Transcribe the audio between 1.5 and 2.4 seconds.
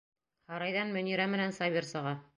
Сабир сыға.